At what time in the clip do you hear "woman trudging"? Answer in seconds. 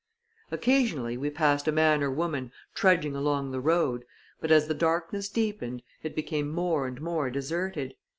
2.09-3.15